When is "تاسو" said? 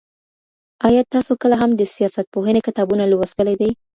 1.13-1.31